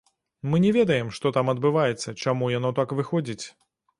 Мы 0.51 0.59
не 0.63 0.71
ведаем, 0.77 1.09
што 1.17 1.31
там 1.35 1.51
адбываецца, 1.53 2.15
чаму 2.25 2.49
яно 2.57 2.71
так 2.83 2.97
выходзіць. 3.01 3.41